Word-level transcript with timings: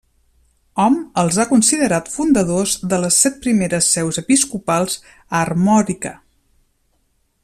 Hom 0.83 0.95
els 1.23 1.35
ha 1.41 1.45
considerat 1.51 2.09
fundadors 2.13 2.73
de 2.93 2.99
les 3.03 3.19
set 3.25 3.37
primeres 3.45 3.91
seus 3.97 4.19
episcopals 4.25 4.97
a 5.05 5.45
Armòrica. 5.45 6.17